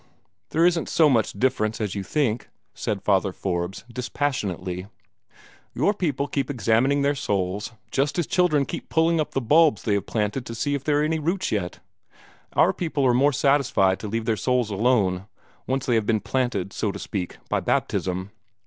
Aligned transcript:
"There 0.49 0.65
isn't 0.65 0.89
so 0.89 1.11
much 1.11 1.33
difference 1.33 1.79
as 1.79 1.93
you 1.93 2.01
think," 2.03 2.49
said 2.73 3.03
Father 3.03 3.31
Forbes, 3.31 3.83
dispassionately. 3.93 4.87
"Your 5.75 5.93
people 5.93 6.27
keep 6.27 6.49
examining 6.49 7.03
their 7.03 7.13
souls, 7.13 7.73
just 7.91 8.17
as 8.17 8.25
children 8.25 8.65
keep 8.65 8.89
pulling 8.89 9.19
up 9.21 9.35
the 9.35 9.39
bulbs 9.41 9.83
they 9.83 9.93
have 9.93 10.07
planted 10.07 10.43
to 10.47 10.55
see 10.55 10.75
are 10.75 10.79
there 10.79 11.03
any 11.03 11.19
roots 11.19 11.51
yet. 11.51 11.81
Our 12.53 12.73
people 12.73 13.05
are 13.05 13.13
more 13.13 13.31
satisfied 13.31 13.99
to 13.99 14.07
leave 14.07 14.25
their 14.25 14.35
souls 14.37 14.71
alone, 14.71 15.27
once 15.67 15.85
they 15.85 15.93
have 15.93 16.07
been 16.07 16.19
planted, 16.19 16.73
so 16.73 16.91
to 16.91 16.97
speak, 16.97 17.37
by 17.47 17.59
baptism. 17.59 18.31